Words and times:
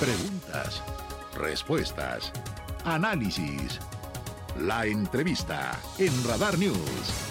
Preguntas, 0.00 0.82
respuestas, 1.36 2.32
análisis. 2.84 3.78
La 4.56 4.86
entrevista 4.86 5.78
en 5.98 6.12
Radar 6.26 6.56
News. 6.58 7.27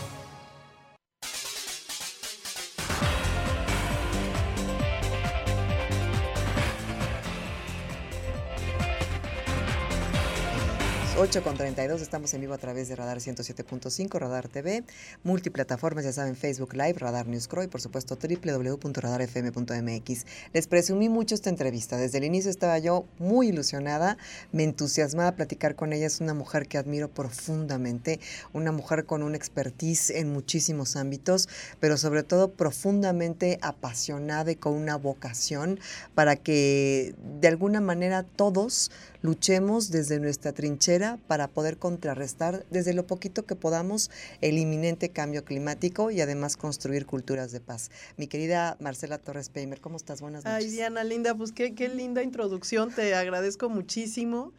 8 11.20 11.41
con 11.41 11.57
32, 11.57 11.99
estamos 12.02 12.31
en 12.36 12.41
vivo 12.41 12.54
a 12.54 12.59
través 12.59 12.89
de 12.89 12.95
Radar 12.95 13.17
107.5, 13.17 14.20
Radar 14.20 14.47
TV, 14.49 14.84
multiplataformas, 15.23 16.05
ya 16.05 16.13
saben, 16.13 16.36
Facebook 16.36 16.75
Live, 16.75 16.99
Radar 16.99 17.25
News 17.25 17.47
Crow 17.47 17.63
y 17.63 17.67
por 17.67 17.81
supuesto 17.81 18.20
www.radarfm.mx. 18.21 20.25
Les 20.53 20.67
presumí 20.67 21.09
mucho 21.09 21.34
esta 21.34 21.49
entrevista, 21.49 21.98
desde 21.98 22.20
el 22.20 22.23
inicio 22.23 22.52
estaba 22.52 22.77
yo 22.77 23.05
muy 23.17 23.48
ilusionada, 23.48 24.20
me 24.52 24.63
entusiasmaba 24.63 25.31
platicar 25.31 25.75
con 25.75 25.91
ella, 25.91 26.05
es 26.05 26.22
una 26.22 26.35
mujer 26.35 26.67
que 26.67 26.77
admiro 26.77 27.09
profundamente, 27.09 28.20
una 28.53 28.72
mujer 28.72 29.05
con 29.05 29.23
una 29.23 29.38
expertise 29.38 30.11
en 30.11 30.31
muchísimos 30.31 30.95
ámbitos, 30.95 31.49
pero 31.80 31.97
sobre 31.97 32.22
todo 32.22 32.52
profundamente 32.52 33.58
apasionada 33.63 34.52
y 34.52 34.55
con 34.55 34.73
una 34.73 34.97
vocación 34.97 35.80
para 36.13 36.36
que 36.36 37.16
de 37.39 37.47
alguna 37.47 37.81
manera 37.81 38.22
todos 38.22 38.91
luchemos 39.23 39.89
desde 39.89 40.20
nuestra 40.20 40.52
trinchera 40.52 41.06
para 41.16 41.47
poder 41.47 41.77
contrarrestar 41.77 42.66
desde 42.70 42.93
lo 42.93 43.07
poquito 43.07 43.45
que 43.45 43.55
podamos 43.55 44.11
el 44.41 44.57
inminente 44.57 45.09
cambio 45.09 45.45
climático 45.45 46.11
y 46.11 46.20
además 46.20 46.57
construir 46.57 47.05
culturas 47.05 47.53
de 47.53 47.61
paz. 47.61 47.89
Mi 48.17 48.27
querida 48.27 48.75
Marcela 48.81 49.17
Torres 49.17 49.47
Peimer, 49.47 49.80
¿cómo 49.80 49.95
estás? 49.95 50.20
Buenas 50.20 50.43
noches. 50.43 50.66
Ay, 50.66 50.70
Diana, 50.70 51.05
linda, 51.05 51.33
pues 51.35 51.53
qué, 51.53 51.73
qué 51.73 51.88
linda 51.88 52.21
introducción, 52.21 52.91
te 52.91 53.16
agradezco 53.16 53.69
muchísimo. 53.69 54.52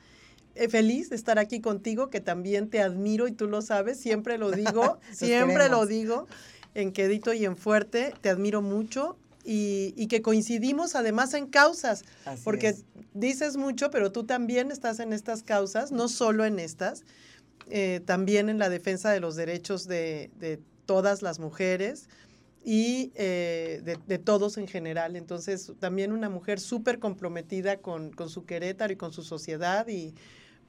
Eh, 0.54 0.68
feliz 0.68 1.10
de 1.10 1.16
estar 1.16 1.38
aquí 1.38 1.60
contigo, 1.60 2.10
que 2.10 2.20
también 2.20 2.68
te 2.68 2.80
admiro 2.80 3.28
y 3.28 3.32
tú 3.32 3.46
lo 3.46 3.62
sabes, 3.62 4.00
siempre 4.00 4.38
lo 4.38 4.50
digo, 4.52 4.98
siempre 5.12 5.68
lo 5.68 5.86
digo, 5.86 6.26
en 6.74 6.92
quedito 6.92 7.32
y 7.32 7.44
en 7.44 7.56
fuerte, 7.56 8.14
te 8.20 8.30
admiro 8.30 8.62
mucho 8.62 9.16
y, 9.44 10.06
que 10.08 10.20
coincidimos 10.20 10.94
además 10.94 11.32
en 11.32 11.46
causas, 11.46 12.04
porque 12.44 12.74
dices 13.14 13.56
mucho, 13.56 13.90
pero 13.90 14.12
tú 14.12 14.24
también 14.24 14.70
estás 14.70 15.00
en 15.00 15.12
estas 15.12 15.42
causas, 15.42 15.92
no 15.92 16.08
solo 16.08 16.44
en 16.44 16.58
estas, 16.58 17.04
eh, 17.70 18.00
también 18.04 18.48
en 18.48 18.58
la 18.58 18.68
defensa 18.68 19.10
de 19.10 19.20
los 19.20 19.36
derechos 19.36 19.86
de, 19.86 20.60
todas 20.86 21.20
las 21.20 21.38
mujeres 21.38 22.08
y 22.64 23.12
eh, 23.14 23.82
de, 23.84 24.18
todos 24.18 24.56
en 24.56 24.66
general. 24.66 25.16
Entonces, 25.16 25.72
también 25.78 26.12
una 26.12 26.30
mujer 26.30 26.60
súper 26.60 26.98
comprometida 26.98 27.76
con, 27.76 28.10
con 28.10 28.30
su 28.30 28.46
Querétaro 28.46 28.92
y 28.92 28.96
con 28.96 29.12
su 29.12 29.22
sociedad 29.22 29.86
y 29.88 30.14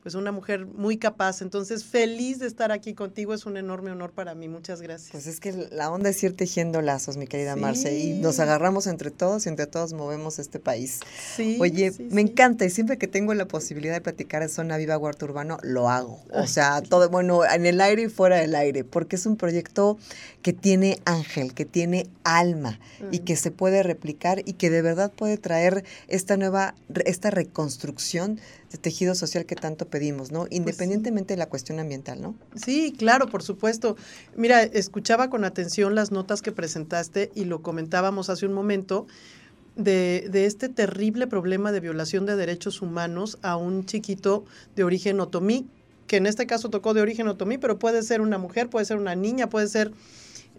pues 0.02 0.16
una 0.16 0.32
mujer 0.32 0.66
muy 0.66 0.98
capaz. 0.98 1.42
Entonces, 1.42 1.84
feliz 1.84 2.40
de 2.40 2.48
estar 2.48 2.72
aquí 2.72 2.94
contigo, 2.94 3.34
es 3.34 3.46
un 3.46 3.58
enorme 3.58 3.92
honor 3.92 4.12
para 4.12 4.34
mí. 4.34 4.48
Muchas 4.48 4.82
gracias. 4.82 5.12
Pues 5.12 5.28
es 5.28 5.40
que 5.40 5.52
la 5.72 5.92
onda 5.92 6.10
es 6.10 6.24
ir 6.24 6.36
tejiendo 6.36 6.82
lazos, 6.82 7.18
mi 7.18 7.28
querida 7.28 7.56
Marce, 7.56 7.98
y 7.98 8.14
nos 8.14 8.40
agarramos 8.40 8.88
entre 8.88 9.12
todos 9.12 9.46
y 9.46 9.50
entre 9.50 9.68
todos 9.68 9.94
movemos 9.94 10.40
este 10.40 10.60
país. 10.60 11.00
Sí, 11.36 11.58
Oye, 11.60 11.92
me 12.12 12.22
encanta 12.22 12.66
y 12.66 12.70
siempre 12.70 12.98
que 12.98 13.08
tengo 13.08 13.34
la 13.34 13.48
posibilidad 13.48 13.94
de 13.94 14.02
platicar 14.02 14.42
en 14.42 14.50
Zona 14.50 14.78
Viva 14.78 14.98
Huerto 14.98 15.26
Urbano, 15.26 15.58
lo 15.64 15.90
hago. 15.90 16.22
O 16.32 16.48
sea, 16.48 16.82
todo, 16.82 17.10
bueno, 17.10 17.44
en 17.46 17.66
el 17.66 17.82
aire 17.82 18.04
y 18.04 18.10
fuera 18.10 18.38
del 18.38 18.56
aire, 18.56 18.84
porque 18.84 19.18
es 19.18 19.26
un 19.26 19.36
proyecto 19.36 19.98
que 20.42 20.54
tiene 20.54 21.00
ángel, 21.06 21.54
que 21.54 21.66
tiene 21.66 22.08
alma 22.24 22.80
y 23.12 23.20
mm. 23.20 23.26
que 23.26 23.36
se 23.36 23.52
puede 23.52 23.84
replicar 23.84 24.42
y 24.46 24.54
que 24.54 24.70
de 24.70 24.82
verdad 24.82 25.12
puede 25.12 25.38
traer 25.38 25.84
esta 26.08 26.38
nueva, 26.38 26.76
esta 27.06 27.30
reconstrucción 27.30 28.40
de 28.72 28.78
tejido 28.78 29.16
social 29.16 29.46
que 29.46 29.56
tanto 29.56 29.88
pedimos, 29.88 30.32
¿no? 30.32 30.42
Pues 30.42 30.52
Independientemente 30.54 31.34
de 31.34 31.38
la 31.38 31.50
cuestión 31.50 31.80
ambiental, 31.80 32.22
¿no? 32.22 32.36
Sí, 32.56 32.94
claro, 32.98 33.28
por 33.28 33.42
supuesto. 33.42 33.96
Mira, 34.36 34.64
escuchaba 34.64 35.30
con 35.30 35.44
atención 35.44 35.96
las 35.96 36.12
notas 36.12 36.42
que 36.42 36.52
presentaste 36.52 37.32
y 37.36 37.46
lo 37.46 37.62
comentábamos 37.62 38.30
hace 38.30 38.46
un 38.46 38.54
momento. 38.54 39.08
De, 39.76 40.28
de, 40.30 40.46
este 40.46 40.68
terrible 40.68 41.26
problema 41.26 41.72
de 41.72 41.80
violación 41.80 42.26
de 42.26 42.36
derechos 42.36 42.82
humanos 42.82 43.38
a 43.44 43.56
un 43.56 43.86
chiquito 43.86 44.44
de 44.76 44.84
origen 44.84 45.22
otomí, 45.22 45.68
que 46.06 46.18
en 46.18 46.26
este 46.26 46.48
caso 46.48 46.70
tocó 46.70 46.94
de 46.94 47.00
origen 47.00 47.30
otomí, 47.30 47.58
pero 47.58 47.80
puede 47.80 48.04
ser 48.04 48.20
una 48.20 48.38
mujer, 48.38 48.70
puede 48.70 48.86
ser 48.86 48.98
una 48.98 49.16
niña, 49.16 49.48
puede 49.48 49.68
ser... 49.70 49.94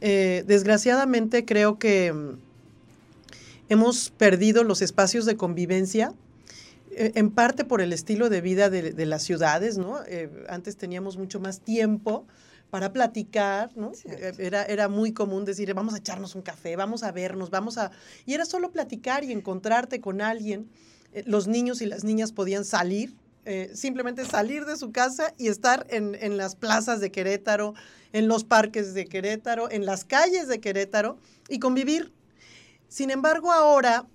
Eh, 0.01 0.45
desgraciadamente 0.47 1.45
creo 1.45 1.79
que 1.79 2.15
hemos 3.69 4.11
perdido 4.11 4.65
los 4.65 4.81
espacios 4.81 5.27
de 5.27 5.37
convivencia 5.37 6.15
en 7.01 7.31
parte 7.31 7.65
por 7.65 7.81
el 7.81 7.93
estilo 7.93 8.29
de 8.29 8.41
vida 8.41 8.69
de, 8.69 9.07
las 9.07 9.23
ciudades, 9.23 9.79
¿no? 9.79 10.03
Eh, 10.07 10.31
antes 10.49 10.77
teníamos 10.77 11.17
mucho 11.17 11.41
más 11.41 11.61
tiempo 11.61 12.27
para 12.69 12.93
platicar, 12.93 13.71
¿no? 13.77 13.93
Eh, 14.05 14.33
era, 14.39 14.65
era 14.65 14.89
muy 14.89 15.13
común 15.13 15.45
decir, 15.45 15.73
vamos 15.73 15.95
a 15.95 15.99
echarnos 15.99 16.35
un 16.35 16.43
café, 16.43 16.77
vamos 16.77 17.03
a 17.03 17.11
vernos, 17.11 17.51
vamos 17.51 17.79
a... 17.79 17.91
Y 18.27 18.35
era 18.35 18.45
solo 18.45 18.71
platicar 18.71 19.25
y 19.25 19.33
encontrarte 19.33 20.01
con 20.01 20.21
alguien. 20.21 20.69
los 21.25 21.49
niños 21.49 21.81
y 21.81 21.87
las 21.87 22.05
niñas 22.05 22.33
podían 22.33 22.65
salir, 22.65 23.17
simplemente 23.75 24.25
salir 24.25 24.65
de 24.65 24.77
su 24.77 24.93
casa 24.93 25.35
y 25.39 25.49
estar 25.49 25.87
en, 25.91 26.15
en, 26.21 26.37
las 26.37 26.55
plazas 26.55 27.01
de 27.01 27.11
Querétaro, 27.11 27.75
en 28.13 28.29
los 28.29 28.45
parques 28.45 28.95
de 28.95 29.07
Querétaro, 29.07 29.71
en 29.71 29.87
las 29.87 30.05
calles 30.05 30.47
de 30.47 30.61
Querétaro 30.61 31.19
y 31.49 31.59
convivir. 31.59 32.13
Sin 32.89 33.11
embargo, 33.11 33.51
ahora 33.51 34.07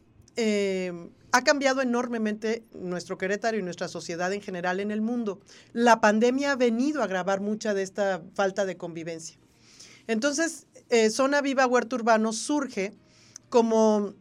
ha 1.36 1.44
cambiado 1.44 1.82
enormemente 1.82 2.64
nuestro 2.72 3.18
Querétaro 3.18 3.58
y 3.58 3.62
nuestra 3.62 3.90
sociedad 3.90 4.32
en 4.32 4.42
general 4.42 4.80
en 4.80 4.90
el 4.90 5.02
mundo. 5.02 5.42
La 5.74 6.00
pandemia 6.00 6.54
ha 6.54 6.56
venido 6.56 7.02
a 7.02 7.04
agravar 7.04 7.42
mucha 7.42 7.74
de 7.74 7.84
esta 7.84 8.22
falta 8.36 8.66
de 8.66 8.78
convivencia. 8.78 9.38
Entonces, 10.08 10.66
eh, 10.90 11.10
Zona 11.10 11.42
Viva 11.42 11.68
Huerto 11.68 11.98
Urbano 11.98 12.32
surge 12.32 12.94
como 13.50 14.14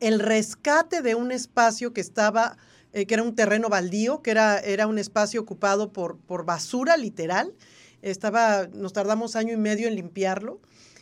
el 0.00 0.18
rescate 0.18 1.00
de 1.00 1.14
un 1.14 1.30
espacio 1.30 1.92
que 1.92 2.00
estaba, 2.00 2.56
eh, 2.92 3.06
que 3.06 3.14
era 3.14 3.22
un 3.22 3.36
terreno 3.36 3.68
baldío, 3.68 4.20
que 4.20 4.32
era, 4.32 4.58
era 4.58 4.88
un 4.88 4.98
espacio 4.98 5.40
ocupado 5.40 5.92
por, 5.92 6.18
por 6.18 6.44
basura 6.44 6.96
literal. 6.96 7.54
Estaba, 8.02 8.66
nos 8.72 8.92
tardamos 8.92 9.36
año 9.36 9.52
y 9.52 9.58
medio 9.58 9.86
en 9.86 9.94
limpiarlo. 9.94 10.60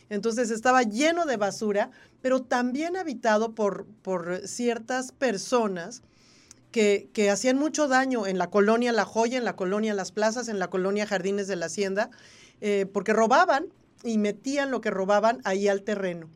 Entonces 0.09 0.51
estaba 0.51 0.83
lleno 0.83 1.25
de 1.25 1.37
basura, 1.37 1.91
pero 2.21 2.41
también 2.43 2.95
habitado 2.95 3.55
por, 3.55 3.85
por 4.01 4.47
ciertas 4.47 5.11
personas 5.11 6.03
que, 6.75 7.29
hacían 7.31 7.57
mucho 7.57 7.87
daño 7.87 8.27
en 8.27 8.37
la 8.37 8.49
colonia 8.49 8.91
La 8.91 9.05
Joya, 9.05 9.37
en 9.37 9.45
la 9.45 9.55
colonia 9.55 9.93
Las 9.93 10.11
Plazas, 10.11 10.49
en 10.49 10.59
la 10.59 10.69
colonia 10.69 11.07
Jardines 11.07 11.47
de 11.47 11.55
la 11.55 11.67
Hacienda, 11.67 12.09
eh, 12.59 12.85
porque 12.91 13.13
robaban 13.13 13.67
y 14.03 14.17
metían 14.17 14.71
lo 14.71 14.81
que 14.81 14.91
robaban 14.91 15.39
ahí 15.45 15.69
al 15.69 15.83
terreno. 15.83 16.29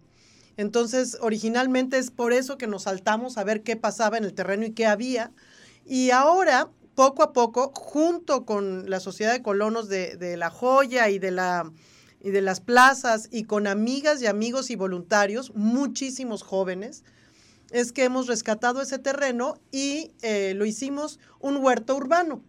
Entonces, 0.56 1.18
originalmente 1.20 1.98
es 1.98 2.10
por 2.10 2.32
eso 2.32 2.58
que 2.58 2.68
nos 2.68 2.84
saltamos 2.84 3.38
a 3.38 3.44
ver 3.44 3.64
qué 3.64 3.76
pasaba 3.76 4.18
en 4.18 4.24
el 4.24 4.34
terreno 4.34 4.66
y 4.66 4.72
qué 4.72 4.86
había. 4.86 5.32
Y 5.86 6.12
ahora, 6.12 6.70
poco 6.96 7.22
a 7.22 7.34
poco, 7.34 7.74
junto 7.76 8.46
con 8.46 8.90
la 8.90 9.02
Sociedad 9.02 9.34
de 9.34 9.42
Colonos 9.42 9.90
de, 9.90 10.16
de 10.16 10.38
La 10.38 10.50
Joya 10.50 11.10
y 11.10 11.20
de 11.20 11.32
la 11.32 11.70
y 12.22 12.32
de 12.32 12.42
las 12.42 12.60
plazas 12.60 13.30
y 13.32 13.44
con 13.44 13.68
amigas 13.68 14.22
y 14.22 14.28
amigos 14.28 14.70
y 14.70 14.76
voluntarios, 14.76 15.54
muchísimos 15.56 16.44
jóvenes, 16.44 17.04
es 17.72 17.92
que 17.92 18.04
hemos 18.04 18.28
rescatado 18.28 18.82
ese 18.82 19.00
terreno 19.00 19.58
y 19.72 20.12
eh, 20.22 20.54
lo 20.56 20.66
hicimos 20.66 21.20
un 21.40 21.58
huerto 21.58 21.96
urbano. 21.96 22.42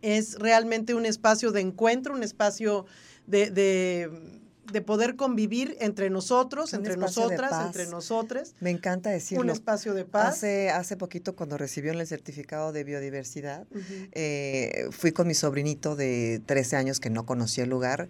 Es 0.00 0.38
realmente 0.38 0.94
un 0.94 1.06
espacio 1.06 1.50
de 1.50 1.60
encuentro, 1.60 2.14
un 2.14 2.22
espacio 2.22 2.86
de, 3.26 3.50
de, 3.50 4.10
poder 4.84 5.16
convivir 5.16 5.76
entre 5.80 6.10
nosotros, 6.10 6.74
entre 6.74 6.96
nosotras, 6.96 7.66
entre 7.66 7.86
nosotros. 7.86 8.54
Me 8.60 8.70
encanta 8.70 9.10
decirlo. 9.10 9.42
Un 9.42 9.50
espacio 9.50 9.94
de 9.94 10.04
paz. 10.04 10.36
Hace, 10.36 10.70
hace 10.70 10.96
poquito, 10.96 11.34
cuando 11.34 11.58
recibió 11.58 11.92
el 11.92 12.06
certificado 12.06 12.72
de 12.72 12.84
biodiversidad, 12.84 13.66
eh, 14.12 14.88
fui 14.90 15.12
con 15.12 15.26
mi 15.26 15.34
sobrinito 15.34 15.96
de 15.96 16.40
13 16.46 16.76
años 16.76 17.00
que 17.00 17.10
no 17.10 17.26
conocía 17.26 17.64
el 17.64 17.70
lugar 17.70 18.08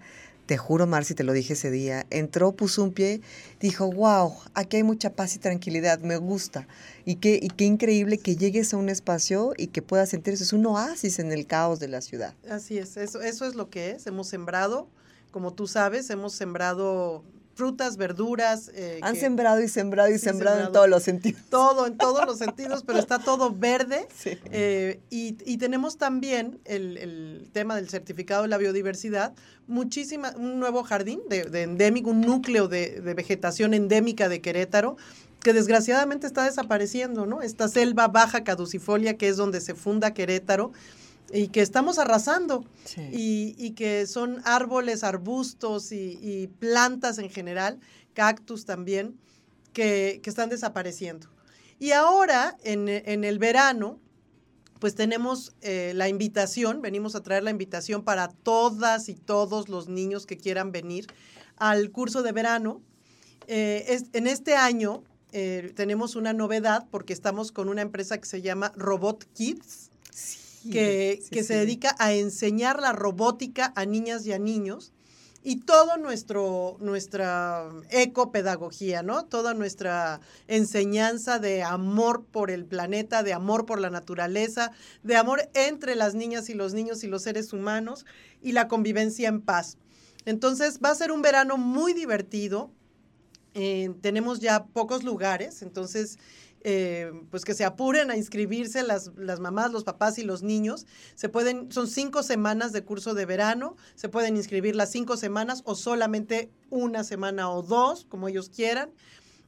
te 0.49 0.56
juro, 0.56 0.87
Marci, 0.87 1.14
te 1.14 1.25
lo 1.25 1.34
dije 1.34 1.52
ese 1.52 1.70
día, 1.70 2.06
entró, 2.08 2.52
puso 2.52 2.82
un 2.82 2.90
pie, 2.90 3.20
dijo, 3.61 3.93
wow, 3.93 4.32
aquí 4.54 4.78
hay 4.78 4.82
mucha 4.82 5.12
paz 5.12 5.37
y 5.37 5.38
tranquilidad, 5.38 6.00
me 6.00 6.16
gusta. 6.16 6.66
Y 7.04 7.16
qué, 7.16 7.38
y 7.40 7.49
qué 7.49 7.66
increíble 7.66 8.16
que 8.16 8.34
llegues 8.34 8.72
a 8.72 8.78
un 8.78 8.88
espacio 8.88 9.52
y 9.58 9.66
que 9.66 9.82
puedas 9.82 10.08
sentirse, 10.08 10.44
es 10.44 10.54
un 10.54 10.64
oasis 10.64 11.19
en 11.19 11.32
el 11.32 11.46
caos 11.46 11.81
de 11.81 11.88
la 11.88 12.00
ciudad. 12.00 12.32
Así 12.49 12.78
es, 12.78 12.96
eso, 12.96 13.20
eso 13.20 13.44
es 13.44 13.56
lo 13.56 13.69
que 13.69 13.90
es, 13.90 14.06
hemos 14.06 14.26
sembrado, 14.28 14.88
como 15.30 15.52
tú 15.52 15.66
sabes, 15.66 16.10
hemos 16.10 16.32
sembrado 16.32 17.25
frutas, 17.58 17.96
verduras. 17.96 18.70
Eh, 18.72 19.00
Han 19.02 19.16
sembrado 19.16 19.60
y 19.60 19.69
sembrado 19.69 20.14
y 20.14 20.19
sembrado, 20.19 20.66
en 20.66 20.72
todos 20.72 20.88
los 20.88 21.02
sentidos. 21.02 21.42
Todo, 21.50 21.86
en 21.86 21.98
todos 21.98 22.25
los 22.25 22.38
sentidos, 22.38 22.84
pero 22.86 23.00
está 23.00 23.19
todo 23.19 23.52
verde. 23.52 24.06
Eh, 24.25 25.00
y, 25.10 25.56
tenemos 25.58 25.98
también 25.98 26.60
el, 26.64 27.50
tema 27.52 27.75
del 27.75 27.88
certificado 27.88 28.42
de 28.42 28.48
la 28.48 28.58
biodiversidad, 28.58 29.34
muchísima, 29.66 30.32
un 30.36 30.60
nuevo 30.60 30.84
jardín 30.84 31.20
de, 31.28 31.62
endémico, 31.62 32.10
un 32.10 32.20
núcleo 32.20 32.69
de, 32.69 33.00
de 33.00 33.14
vegetación 33.14 33.75
endémica 33.75 34.28
de 34.28 34.40
Querétaro, 34.40 34.96
que 35.40 35.52
desgraciadamente 35.52 36.28
está 36.28 36.44
desapareciendo, 36.44 37.26
¿no? 37.26 37.42
Esta 37.42 37.66
selva 37.66 38.06
baja 38.06 38.44
caducifolia 38.44 39.16
que 39.16 39.28
es 39.28 39.36
donde 39.36 39.60
se 39.60 39.75
funda 39.75 40.14
Querétaro 40.14 40.70
y 41.32 41.48
que 41.48 41.60
estamos 41.60 41.98
arrasando 41.98 42.64
y, 43.12 43.70
que 43.72 44.06
son 44.06 44.40
árboles, 44.44 45.04
arbustos 45.04 45.92
y, 45.92 46.50
plantas 46.58 47.19
en 47.19 47.30
general, 47.30 47.80
cactus 48.14 48.64
también, 48.64 49.19
que, 49.72 50.20
están 50.25 50.48
desapareciendo. 50.48 51.28
Y 51.78 51.92
ahora, 51.92 52.56
en, 52.64 52.88
el 52.88 53.38
verano, 53.38 54.00
pues 54.80 54.94
tenemos 54.94 55.54
eh, 55.60 55.92
la 55.94 56.08
invitación, 56.08 56.82
venimos 56.82 57.14
a 57.14 57.22
traer 57.22 57.42
la 57.42 57.50
invitación 57.50 58.04
para 58.04 58.28
todas 58.28 59.08
y 59.08 59.14
todos 59.14 59.69
los 59.69 59.88
niños 59.88 60.25
que 60.25 60.36
quieran 60.36 60.72
venir 60.72 61.06
al 61.56 61.90
curso 61.90 62.22
de 62.22 62.32
verano. 62.32 62.80
Eh, 63.48 63.98
en 64.12 64.26
este 64.28 64.54
año 64.54 65.02
eh, 65.32 65.72
tenemos 65.75 66.14
una 66.14 66.32
novedad 66.32 66.86
porque 66.90 67.12
estamos 67.12 67.50
con 67.50 67.69
una 67.69 67.82
empresa 67.82 68.19
que 68.19 68.26
se 68.26 68.40
llama 68.40 68.72
Robot 68.76 69.25
Kids 69.32 69.90
que, 70.70 71.20
se 71.31 71.55
dedica 71.55 71.94
a 71.99 72.12
enseñar 72.12 72.81
la 72.81 72.93
robótica 72.93 73.72
a 73.76 73.84
niñas 73.84 74.26
y 74.26 74.32
a 74.32 74.38
niños 74.38 74.93
y 75.43 75.56
todo 75.56 75.96
nuestro 75.96 76.76
nuestra 76.81 77.70
ecopedagogía, 77.90 79.02
¿no? 79.02 79.25
Toda 79.25 79.55
nuestra 79.55 80.20
enseñanza 80.49 81.38
de 81.38 81.62
amor 81.62 82.25
por 82.25 82.50
el 82.50 82.64
planeta, 82.64 83.22
de 83.22 83.32
amor 83.32 83.64
por 83.64 83.81
la 83.81 83.88
naturaleza, 83.88 84.72
de 85.02 85.16
amor 85.16 85.49
entre 85.55 85.94
las 85.94 86.14
niñas 86.14 86.50
y 86.50 86.55
los 86.55 86.75
niños 86.75 87.04
y 87.04 87.06
los 87.06 87.22
seres 87.22 87.52
humanos 87.52 88.04
y 88.43 88.52
la 88.52 88.69
convivencia 88.69 89.28
en 89.28 89.40
paz. 89.40 89.78
Entonces 90.25 90.81
va 90.84 90.90
a 90.90 90.94
ser 90.94 91.12
un 91.12 91.22
verano 91.22 91.56
muy 91.56 91.94
divertido. 91.94 92.70
Eh, 93.54 93.90
tenemos 94.02 94.40
ya 94.40 94.66
pocos 94.66 95.02
lugares, 95.02 95.62
entonces 95.62 96.19
eh, 96.62 97.12
pues 97.31 97.44
que 97.44 97.55
se 97.55 97.64
apuren 97.64 98.10
a 98.10 98.16
inscribirse 98.16 98.82
las, 98.82 99.12
las, 99.16 99.40
mamás, 99.40 99.72
los 99.72 99.84
papás 99.84 100.19
y 100.19 100.22
los 100.22 100.43
niños. 100.43 100.87
Se 101.14 101.28
pueden, 101.28 101.70
son 101.70 101.87
cinco 101.87 102.22
semanas 102.22 102.72
de 102.72 102.84
curso 102.84 103.14
de 103.14 103.26
verano, 103.26 103.76
se 103.94 104.08
pueden 104.08 104.37
inscribir 104.37 104.75
las 104.75 104.90
cinco 104.90 105.16
semanas 105.16 105.62
o 105.64 105.75
solamente 105.75 106.50
una 106.70 107.05
semana 107.05 107.50
o 107.50 107.62
dos, 107.62 108.05
como 108.06 108.28
ellos 108.28 108.50
quieran. 108.50 108.90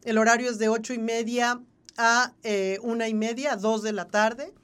El 0.04 0.18
horario 0.18 0.50
es 0.50 0.58
de 0.58 0.68
ocho 0.68 0.94
y 0.94 0.98
media 0.98 1.60
a 1.96 2.32
eh, 2.42 2.78
una 2.82 3.08
y 3.08 3.14
media, 3.14 3.52
a 3.52 3.56
dos 3.56 3.82
de 3.82 3.92
la 3.92 4.06
tarde. 4.08 4.54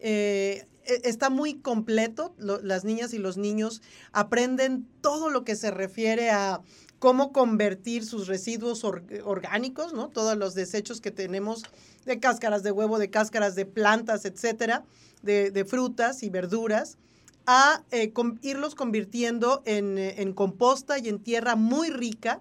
Eh, 0.00 0.66
e, 0.84 1.00
está 1.04 1.30
muy 1.30 1.54
completo, 1.54 2.34
las 2.38 2.84
niñas 2.84 3.14
y 3.14 3.18
los 3.18 3.36
niños 3.36 3.82
aprenden 4.12 4.88
todo 5.00 5.30
lo 5.30 5.44
que 5.44 5.56
se 5.56 5.70
refiere 5.70 6.30
a 6.30 6.62
cómo 7.02 7.32
convertir 7.32 8.06
sus 8.06 8.28
residuos 8.28 8.84
orgánicos, 8.84 9.92
¿no? 9.92 10.06
Todos 10.10 10.38
los 10.38 10.54
desechos 10.54 11.00
que 11.00 11.10
tenemos 11.10 11.64
de 12.06 12.20
cáscaras 12.20 12.62
de 12.62 12.70
huevo, 12.70 13.00
de 13.00 13.10
cáscaras 13.10 13.56
de 13.56 13.66
plantas, 13.66 14.24
etcétera, 14.24 14.84
de, 15.20 15.64
frutas 15.68 16.22
y 16.22 16.30
verduras, 16.30 16.98
a 17.44 17.82
eh, 17.90 18.12
irlos 18.42 18.76
convirtiendo 18.76 19.64
eh, 19.64 20.14
en, 20.18 20.32
composta 20.32 20.96
y 21.00 21.08
en 21.08 21.18
tierra 21.18 21.56
muy 21.56 21.90
rica 21.90 22.40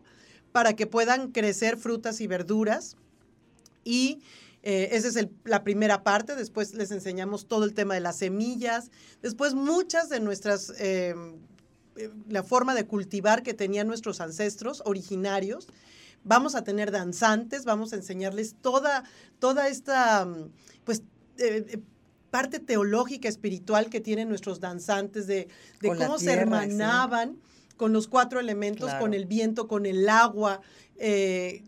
para 0.52 0.75
que 0.75 0.86
puedan 0.86 1.31
crecer 1.31 1.75
frutas 1.78 2.22
y 2.22 2.28
verduras. 2.28 2.98
Y 3.84 4.19
eh, 4.62 4.90
esa 4.92 5.07
es 5.07 5.28
la 5.44 5.64
primera 5.64 6.04
parte. 6.04 6.36
Después 6.36 6.75
les 6.75 6.92
enseñamos 6.92 7.48
todo 7.48 7.66
el 7.66 7.74
tema 7.74 7.96
de 7.96 8.02
las 8.02 8.18
semillas. 8.18 8.92
Después 9.24 9.56
muchas 9.56 10.10
de 10.10 10.19
nuestras 10.19 10.72
eh, 10.78 11.16
la 12.28 12.44
forma 12.44 12.74
de 12.76 12.86
cultivar 12.86 13.44
que 13.44 13.54
tenían 13.54 13.88
nuestros 13.88 14.22
ancestros 14.22 14.82
originarios. 14.86 15.68
Vamos 16.24 16.56
a 16.56 16.64
tener 16.64 16.92
danzantes, 16.92 17.66
vamos 17.66 17.94
a 17.94 17.96
enseñarles 17.96 18.56
toda, 18.62 19.04
toda 19.40 19.68
esta, 19.68 20.26
mm, 20.26 20.52
pues, 20.84 21.00
eh, 21.38 21.66
eh, 21.68 21.80
parte 22.30 22.60
teológica, 22.60 23.28
espiritual 23.28 23.90
que 23.90 24.00
tienen 24.00 24.30
nuestros 24.30 24.60
danzantes, 24.60 25.28
de, 25.28 25.50
cómo 25.82 26.18
se 26.18 26.32
hermanaban 26.32 27.38
con 27.76 27.92
los 27.92 28.08
cuatro 28.08 28.40
elementos, 28.40 28.94
con 28.96 29.14
el 29.14 29.26
viento, 29.26 29.68
con 29.68 29.86
el 29.86 30.08
agua, 30.08 30.62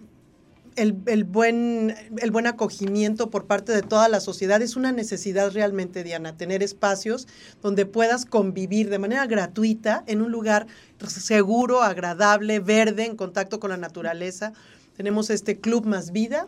el, 0.76 1.24
buen, 1.24 1.96
el 2.20 2.32
buen 2.32 2.48
acogimiento 2.48 3.30
por 3.30 3.46
parte 3.46 3.72
de 3.72 3.82
toda 3.82 4.08
la 4.10 4.20
sociedad. 4.20 4.62
Es 4.62 4.76
una 4.76 4.92
necesidad 4.92 5.52
realmente, 5.52 6.04
Diana, 6.04 6.38
tener 6.38 6.64
espacios 6.64 7.28
donde 7.62 7.86
puedas 7.86 8.26
convivir 8.26 8.90
de 8.90 9.00
manera 9.00 9.26
gratuita 9.26 10.04
en 10.08 10.22
un 10.22 10.32
lugar 10.32 10.68
seguro, 11.08 11.82
agradable, 11.82 12.60
verde, 12.60 13.06
en 13.06 13.16
contacto 13.16 13.60
con 13.60 13.70
la 13.70 13.78
naturaleza 13.78 14.54
tenemos 14.98 15.30
este 15.30 15.60
Club 15.60 15.86
Más 15.86 16.12
Vida 16.12 16.48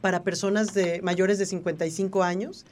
para 0.00 0.24
personas 0.24 0.74
de 0.74 1.00
mayores 1.00 1.38
de 1.38 1.46
55 1.46 2.22
años. 2.22 2.66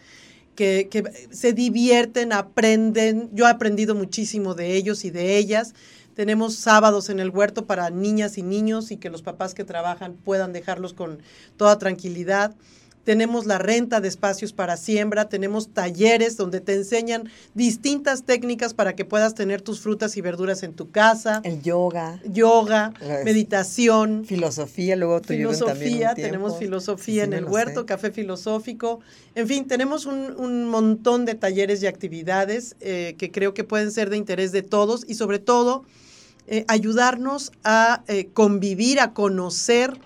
Que, 0.56 0.88
que, 0.90 1.04
se 1.30 1.52
divierten, 1.52 2.32
aprenden. 2.32 3.30
Yo 3.32 3.47
he 3.47 3.50
aprendido 3.50 3.94
muchísimo 3.94 4.54
de 4.54 4.75
ellos 4.75 5.04
y 5.04 5.11
de 5.11 5.38
ellas. 5.38 5.75
Tenemos 6.14 6.56
sábados 6.56 7.09
en 7.09 7.20
el 7.20 7.30
huerto 7.30 7.66
para 7.66 7.88
niñas 7.88 8.37
y 8.37 8.42
niños 8.42 8.90
y 8.90 8.97
que 8.97 9.11
los 9.11 9.23
papás 9.23 9.54
que 9.54 9.64
trabajan 9.64 10.14
puedan 10.14 10.52
dejarlos 10.52 10.92
con 10.92 11.23
toda 11.56 11.78
tranquilidad 11.78 12.54
tenemos 13.11 13.45
la 13.45 13.59
renta 13.59 14.00
de 14.00 14.07
espacios 14.07 14.52
para 14.52 14.76
siembra, 14.76 15.29
tenemos 15.29 15.71
talleres 15.71 16.37
donde 16.37 16.61
te 16.61 16.75
enseñan 16.75 17.29
distintas 17.55 18.23
técnicas 18.23 18.73
para 18.73 18.95
que 18.95 19.05
puedas 19.05 19.35
tener 19.35 19.62
tus 19.62 19.81
frutas 19.81 20.17
y 20.17 20.21
verduras 20.21 20.62
en 20.62 20.75
tu 20.75 20.93
casa. 20.93 21.40
El 21.43 21.61
yoga. 21.61 22.21
Yoga, 22.25 22.95
meditación. 23.25 24.25
Filosofía, 24.25 24.95
luego 24.95 25.21
tu 25.21 25.35
Filosofía, 25.35 26.14
tenemos 26.14 26.57
filosofía 26.57 27.25
en 27.25 27.33
el 27.33 27.47
huerto, 27.47 27.85
café 27.85 28.12
filosófico. 28.12 29.00
En 29.35 29.49
fin, 29.49 29.67
tenemos 29.67 30.07
un, 30.07 30.69
montón 30.69 31.25
de 31.25 31.35
talleres 31.35 31.83
y 31.83 31.88
actividades 31.88 32.76
eh, 32.79 33.17
que 33.19 33.33
creo 33.33 33.55
que 33.55 33.64
pueden 33.64 33.90
ser 33.90 34.09
de 34.09 34.19
interés 34.19 34.52
de 34.52 34.62
todos 34.62 35.05
y 35.09 35.14
sobre 35.14 35.40
todo 35.40 35.83
eh, 36.47 36.64
ayudarnos 36.69 37.50
a 37.64 38.05
eh, 38.07 38.29
convivir, 38.33 39.00
a 39.00 39.14
conocer 39.14 39.99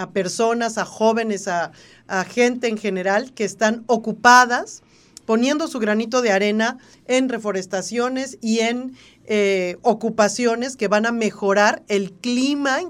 a 0.00 0.12
personas, 0.12 0.78
a 0.78 0.86
jóvenes, 0.86 1.46
a, 1.46 1.72
gente 2.28 2.68
en 2.68 2.78
general 2.78 3.34
que 3.34 3.44
están 3.44 3.84
ocupadas 3.86 4.82
poniendo 5.26 5.68
su 5.68 5.78
granito 5.78 6.22
de 6.22 6.32
arena 6.32 6.78
en 7.06 7.28
reforestaciones 7.28 8.38
y 8.40 8.60
en 8.60 8.96
eh, 9.26 9.76
ocupaciones 9.82 10.76
que 10.76 10.88
van 10.88 11.04
a 11.04 11.12
mejorar 11.12 11.82
el 11.88 12.12
clima 12.12 12.80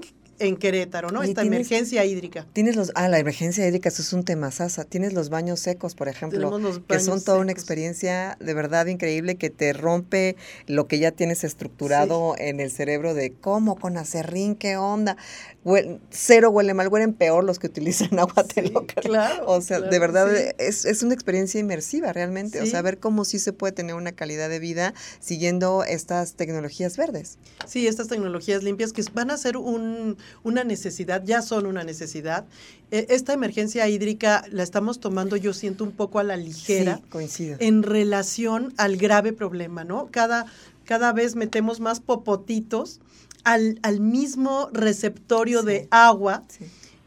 en 0.41 0.57
Querétaro, 0.57 1.11
¿no? 1.11 1.21
Esta 1.21 1.43
emergencia 1.43 2.03
hídrica. 2.03 2.47
Tienes 2.51 2.75
los, 2.75 2.91
ah, 2.95 3.07
la 3.07 3.19
emergencia 3.19 3.67
hídrica, 3.67 3.89
eso 3.89 4.01
es 4.01 4.11
un 4.11 4.23
tema 4.23 4.49
sasa. 4.51 4.85
Tienes 4.85 5.13
los 5.13 5.29
baños 5.29 5.59
secos, 5.59 5.93
por 5.93 6.07
ejemplo, 6.07 6.59
que 6.87 6.99
son 6.99 7.23
toda 7.23 7.37
una 7.37 7.51
experiencia 7.51 8.37
de 8.39 8.53
verdad 8.53 8.87
increíble 8.87 9.35
que 9.35 9.49
te 9.51 9.71
rompe 9.71 10.35
lo 10.65 10.87
que 10.87 10.97
ya 10.97 11.11
tienes 11.11 11.43
estructurado 11.43 12.35
en 12.37 12.59
el 12.59 12.71
cerebro 12.71 13.13
de 13.13 13.33
cómo 13.33 13.75
con 13.75 13.97
acerrín, 13.97 14.55
qué 14.55 14.77
onda. 14.77 15.15
Cero 16.09 16.49
huele 16.49 16.73
mal, 16.73 16.87
huelen 16.87 17.13
peor 17.13 17.43
los 17.43 17.59
que 17.59 17.67
utilizan 17.67 18.17
agua 18.19 18.45
sí, 18.53 18.73
Claro. 19.01 19.45
O 19.47 19.61
sea, 19.61 19.79
de 19.79 19.99
verdad 19.99 20.33
es, 20.57 20.85
es, 20.85 21.03
una 21.03 21.13
experiencia 21.13 21.59
inmersiva 21.59 22.11
realmente. 22.13 22.61
O 22.61 22.65
sea, 22.65 22.81
ver 22.81 22.97
cómo 22.97 23.25
sí 23.25 23.37
se 23.37 23.53
puede 23.53 23.71
tener 23.71 23.95
una 23.95 24.11
calidad 24.11 24.49
de 24.49 24.59
vida 24.59 24.93
siguiendo 25.19 25.83
estas 25.83 26.33
tecnologías 26.33 26.97
verdes. 26.97 27.37
Sí, 27.67 27.87
estas 27.87 28.07
tecnologías 28.07 28.63
limpias 28.63 28.91
que 28.91 29.03
van 29.13 29.29
a 29.29 29.37
ser 29.37 29.57
un, 29.57 30.17
una 30.43 30.63
necesidad, 30.63 31.23
ya 31.23 31.41
son 31.41 31.65
una 31.65 31.83
necesidad. 31.83 32.45
E, 32.89 33.05
esta 33.09 33.33
emergencia 33.33 33.87
hídrica 33.87 34.43
la 34.49 34.63
estamos 34.63 34.99
tomando, 34.99 35.35
yo 35.35 35.53
siento, 35.53 35.83
un 35.83 35.91
poco 35.91 36.19
a 36.19 36.23
la 36.23 36.37
ligera. 36.37 36.97
Sí, 36.97 37.03
coincido. 37.09 37.57
En 37.59 37.83
relación 37.83 38.73
al 38.77 38.97
grave 38.97 39.31
problema, 39.31 39.83
¿no? 39.83 40.09
Cada, 40.09 40.47
cada 40.85 41.13
vez 41.13 41.35
metemos 41.35 41.79
más 41.79 41.99
popotitos 41.99 42.99
al, 43.43 43.79
al 43.83 43.99
mismo 43.99 44.69
receptorio 44.73 45.63
de 45.63 45.87
agua 45.91 46.43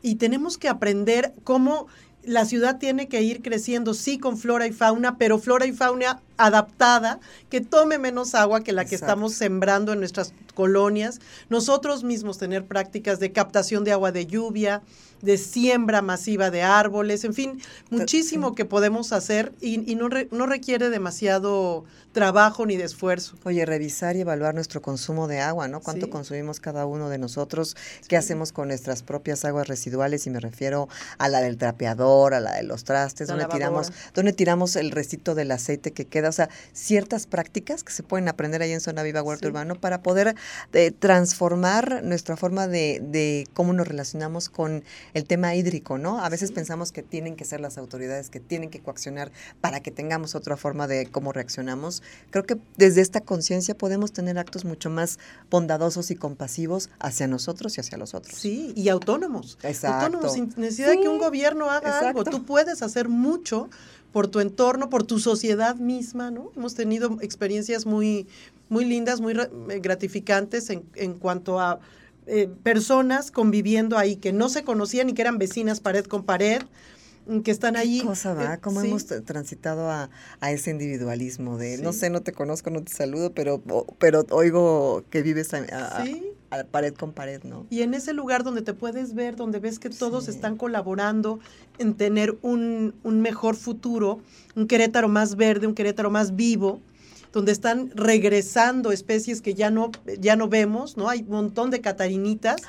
y 0.02 0.16
tenemos 0.16 0.58
que 0.58 0.68
aprender 0.68 1.32
cómo 1.44 1.86
la 2.26 2.44
ciudad 2.44 2.78
tiene 2.78 3.08
que 3.08 3.22
ir 3.22 3.42
creciendo, 3.42 3.94
sí, 3.94 4.18
con 4.18 4.38
flora 4.38 4.66
y 4.66 4.72
fauna, 4.72 5.18
pero 5.18 5.38
flora 5.38 5.66
y 5.66 5.72
fauna 5.72 6.20
adaptada, 6.36 7.20
que 7.48 7.60
tome 7.60 7.98
menos 7.98 8.34
agua 8.34 8.62
que 8.62 8.72
la 8.72 8.84
que 8.84 8.94
estamos 8.94 9.34
sembrando 9.34 9.92
en 9.92 10.00
nuestras 10.00 10.32
colonias. 10.54 11.20
Nosotros 11.48 12.04
mismos 12.04 12.38
tener 12.38 12.64
prácticas 12.64 13.20
de 13.20 13.32
captación 13.32 13.84
de 13.84 13.92
agua 13.92 14.12
de 14.12 14.26
lluvia, 14.26 14.82
de 15.22 15.38
siembra 15.38 16.02
masiva 16.02 16.50
de 16.50 16.62
árboles, 16.62 17.24
en 17.24 17.34
fin, 17.34 17.62
muchísimo 17.90 18.54
que 18.54 18.64
podemos 18.64 19.12
hacer 19.12 19.52
y, 19.60 19.78
no, 19.94 20.08
no 20.30 20.46
requiere 20.46 20.90
demasiado 20.90 21.84
trabajo 22.12 22.66
ni 22.66 22.76
de 22.76 22.84
esfuerzo. 22.84 23.36
Oye, 23.44 23.64
revisar 23.64 24.16
y 24.16 24.20
evaluar 24.20 24.54
nuestro 24.54 24.82
consumo 24.82 25.26
de 25.26 25.40
agua, 25.40 25.66
¿no? 25.66 25.80
¿Cuánto 25.80 26.10
consumimos 26.10 26.60
cada 26.60 26.86
uno 26.86 27.08
de 27.08 27.18
nosotros? 27.18 27.76
¿Qué 28.06 28.16
hacemos 28.16 28.52
con 28.52 28.68
nuestras 28.68 29.02
propias 29.02 29.44
aguas 29.44 29.66
residuales? 29.66 30.26
Y 30.26 30.30
me 30.30 30.40
refiero 30.40 30.88
a 31.18 31.28
la 31.28 31.40
del 31.40 31.56
trapeador, 31.56 32.13
a 32.14 32.40
la 32.40 32.54
de 32.56 32.62
los 32.62 32.84
trastes, 32.84 33.28
donde 33.28 33.46
tiramos, 33.46 33.92
donde 34.14 34.32
tiramos 34.32 34.76
el 34.76 34.90
recito 34.90 35.34
del 35.34 35.50
aceite 35.50 35.92
que 35.92 36.06
queda, 36.06 36.28
o 36.28 36.32
sea, 36.32 36.48
ciertas 36.72 37.26
prácticas 37.26 37.82
que 37.82 37.92
se 37.92 38.02
pueden 38.02 38.28
aprender 38.28 38.62
ahí 38.62 38.72
en 38.72 38.80
Zona 38.80 39.02
Viva 39.02 39.22
Huerto 39.22 39.48
Urbano 39.48 39.74
para 39.74 40.02
poder 40.02 40.34
eh, 40.72 40.90
transformar 40.92 42.02
nuestra 42.04 42.36
forma 42.36 42.68
de, 42.68 43.00
de 43.02 43.46
cómo 43.52 43.72
nos 43.72 43.88
relacionamos 43.88 44.48
con 44.48 44.84
el 45.14 45.24
tema 45.24 45.54
hídrico, 45.54 45.98
¿no? 45.98 46.24
A 46.24 46.28
veces 46.28 46.52
pensamos 46.52 46.92
que 46.92 47.02
tienen 47.02 47.36
que 47.36 47.44
ser 47.44 47.60
las 47.60 47.78
autoridades 47.78 48.30
que 48.30 48.40
tienen 48.40 48.70
que 48.70 48.80
coaccionar 48.80 49.32
para 49.60 49.80
que 49.80 49.90
tengamos 49.90 50.34
otra 50.34 50.56
forma 50.56 50.86
de 50.86 51.06
cómo 51.06 51.32
reaccionamos. 51.32 52.02
Creo 52.30 52.44
que 52.44 52.58
desde 52.76 53.00
esta 53.00 53.20
conciencia 53.20 53.76
podemos 53.76 54.12
tener 54.12 54.38
actos 54.38 54.64
mucho 54.64 54.90
más 54.90 55.18
bondadosos 55.50 56.10
y 56.10 56.16
compasivos 56.16 56.90
hacia 56.98 57.26
nosotros 57.26 57.76
y 57.76 57.80
hacia 57.80 57.98
los 57.98 58.14
otros. 58.14 58.36
Sí, 58.36 58.72
y 58.76 58.88
autónomos. 58.88 59.58
Exacto. 59.62 60.06
Autónomos, 60.06 60.32
sin 60.32 60.52
necesidad 60.56 60.90
de 60.90 61.00
que 61.00 61.08
un 61.08 61.18
gobierno 61.18 61.70
haga 61.70 62.03
algo. 62.04 62.24
Tú 62.24 62.44
puedes 62.44 62.82
hacer 62.82 63.08
mucho 63.08 63.68
por 64.12 64.28
tu 64.28 64.40
entorno, 64.40 64.90
por 64.90 65.04
tu 65.04 65.18
sociedad 65.18 65.76
misma, 65.76 66.30
¿no? 66.30 66.52
Hemos 66.56 66.74
tenido 66.74 67.18
experiencias 67.20 67.84
muy, 67.86 68.26
muy 68.68 68.84
lindas, 68.84 69.20
muy 69.20 69.34
gratificantes 69.80 70.70
en, 70.70 70.84
en 70.94 71.14
cuanto 71.14 71.58
a 71.58 71.80
eh, 72.26 72.48
personas 72.62 73.30
conviviendo 73.30 73.98
ahí 73.98 74.16
que 74.16 74.32
no 74.32 74.48
se 74.48 74.64
conocían 74.64 75.10
y 75.10 75.12
que 75.12 75.20
eran 75.20 75.36
vecinas 75.36 75.80
pared 75.80 76.06
con 76.06 76.24
pared, 76.24 76.62
mm, 77.26 77.40
que 77.40 77.50
están 77.50 77.76
ahí. 77.76 78.00
¿Qué 78.00 78.06
cosa 78.06 78.32
va? 78.32 78.54
Eh, 78.54 78.58
¿Cómo 78.62 78.80
hemos 78.80 79.04
transitado 79.04 79.90
a, 79.90 80.08
ese 80.48 80.70
individualismo 80.70 81.58
de, 81.58 81.76
no 81.76 81.92
sé, 81.92 82.08
no 82.08 82.22
te 82.22 82.32
conozco, 82.32 82.70
no 82.70 82.82
te 82.82 82.92
saludo, 82.92 83.32
pero, 83.34 83.62
pero 83.98 84.24
oigo 84.30 85.04
que 85.10 85.20
vives 85.20 85.52
a, 85.52 86.04
pared 86.62 86.94
con 86.94 87.12
pared, 87.12 87.42
¿no? 87.42 87.66
Y 87.70 87.82
en 87.82 87.94
ese 87.94 88.12
lugar 88.12 88.44
donde 88.44 88.62
te 88.62 88.74
puedes 88.74 89.14
ver, 89.14 89.36
donde 89.36 89.58
ves 89.58 89.78
que 89.78 89.90
todos 89.90 90.28
están 90.28 90.56
colaborando 90.56 91.40
en 91.78 91.94
tener 91.94 92.38
un, 92.42 92.94
un 93.02 93.20
mejor 93.20 93.56
futuro, 93.56 94.20
un 94.54 94.66
Querétaro 94.66 95.08
más 95.08 95.36
verde, 95.36 95.66
un 95.66 95.74
Querétaro 95.74 96.10
más 96.10 96.36
vivo, 96.36 96.80
donde 97.34 97.50
están 97.50 97.90
regresando 97.94 98.92
especies 98.92 99.42
que 99.42 99.54
ya 99.54 99.70
no, 99.70 99.90
ya 100.20 100.36
no 100.36 100.48
vemos, 100.48 100.96
¿no? 100.96 101.08
Hay 101.08 101.22
un 101.22 101.30
montón 101.30 101.70
de 101.70 101.80
catarinitas. 101.80 102.62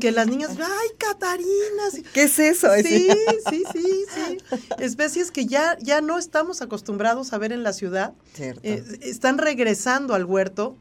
que 0.00 0.12
las 0.12 0.28
niñas, 0.28 0.52
¡ay, 0.52 0.88
catarinas! 0.96 2.00
¿Qué 2.14 2.22
es 2.22 2.38
eso? 2.38 2.68
Sí, 2.76 3.08
sí, 3.50 3.64
sí, 3.72 4.04
sí. 4.14 4.38
Especies 4.78 5.32
que 5.32 5.46
ya, 5.46 5.76
ya 5.80 6.00
no 6.00 6.18
estamos 6.18 6.62
acostumbrados 6.62 7.32
a 7.32 7.38
ver 7.38 7.52
en 7.52 7.64
la 7.64 7.72
ciudad. 7.72 8.14
Eh, 8.38 8.84
están 9.02 9.38
regresando 9.38 10.14
al 10.14 10.24
huerto. 10.24 10.76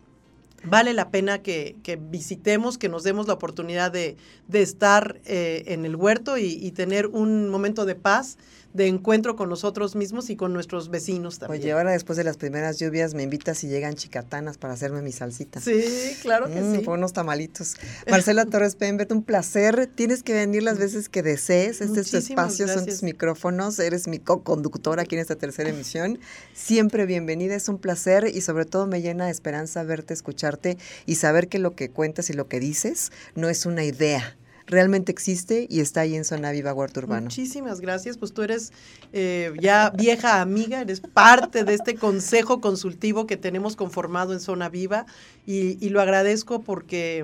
Vale 0.68 0.94
la 0.94 1.10
pena 1.10 1.42
que, 1.42 1.76
visitemos, 2.10 2.78
que 2.78 2.90
nos 2.90 3.04
demos 3.04 3.28
la 3.28 3.34
oportunidad 3.34 3.92
de, 3.92 4.18
estar 4.52 5.20
eh, 5.26 5.64
en 5.68 5.86
el 5.86 5.96
huerto 5.96 6.38
y, 6.38 6.72
tener 6.72 7.08
un 7.08 7.50
momento 7.50 7.86
de 7.86 7.96
paz 7.96 8.38
de 8.76 8.88
encuentro 8.88 9.38
con 9.38 9.48
nosotros 9.48 9.96
mismos 9.96 10.30
y 10.30 10.36
con 10.36 10.52
nuestros 10.52 10.90
vecinos 10.90 11.40
también. 11.40 11.62
Oye, 11.62 11.72
ahora 11.72 11.92
después 11.92 12.18
de 12.18 12.26
las 12.26 12.36
primeras 12.36 12.78
lluvias 12.78 13.14
me 13.14 13.24
invitas 13.24 13.60
si 13.60 13.70
llegan 13.70 13.96
chicatanas 13.96 14.58
para 14.58 14.74
hacerme 14.74 15.02
mi 15.02 15.14
salsita. 15.14 15.62
Sí, 15.62 16.18
claro 16.22 16.48
que 16.48 16.60
mm, 16.60 16.82
sí. 16.82 16.84
unos 16.86 17.14
tamalitos. 17.14 17.78
Marcela 18.12 18.46
Torres 18.52 18.76
Pembet, 18.76 19.10
un 19.14 19.24
placer. 19.24 19.88
Tienes 19.88 20.24
que 20.24 20.34
venir 20.34 20.62
las 20.62 20.78
veces 20.78 21.08
que 21.08 21.24
desees. 21.24 21.80
Este 21.80 22.02
es 22.02 22.12
tu 22.12 22.18
espacio, 22.18 22.68
son 22.68 22.86
tus 22.86 23.02
micrófonos. 23.02 23.80
Eres 23.80 24.10
mi 24.10 24.20
co-conductora 24.20 25.04
aquí 25.04 25.16
en 25.16 25.22
esta 25.22 25.38
tercera 25.38 25.70
emisión. 25.70 26.20
Siempre 26.54 27.06
bienvenida, 27.06 27.56
es 27.56 27.70
un 27.70 27.78
placer 27.78 28.28
y 28.28 28.42
sobre 28.42 28.66
todo 28.66 28.88
me 28.88 29.02
llena 29.02 29.28
de 29.28 29.32
esperanza 29.32 29.84
verte, 29.84 30.14
escucharte 30.14 30.78
y 31.06 31.16
saber 31.16 31.48
que 31.48 31.60
lo 31.60 31.76
que 31.76 31.90
cuentas 31.90 32.30
y 32.30 32.34
lo 32.34 32.50
que 32.50 32.60
dices 32.60 33.14
no 33.36 33.48
es 33.48 33.66
una 33.66 33.86
idea 33.86 34.36
realmente 34.68 35.12
existe 35.12 35.68
y 35.70 35.80
está 35.80 36.02
ahí 36.02 36.16
en 36.16 36.26
Zona 36.26 36.52
Viva 36.52 36.74
Huerto 36.74 37.00
Urbano. 37.00 37.26
Muchísimas 37.26 37.80
gracias, 37.82 38.18
pues 38.18 38.34
tú 38.34 38.42
eres 38.42 38.74
eh, 39.14 39.54
ya 39.60 39.92
vieja 39.92 40.42
amiga, 40.42 40.82
eres 40.82 41.02
parte 41.02 41.64
de 41.64 41.74
este 41.74 41.96
consejo 41.96 42.62
consultivo 42.62 43.28
que 43.28 43.38
tenemos 43.38 43.76
conformado 43.76 44.34
en 44.34 44.40
Zona 44.40 44.70
Viva 44.70 45.06
y, 45.46 45.90
lo 45.90 46.02
agradezco 46.02 46.62
porque, 46.62 47.24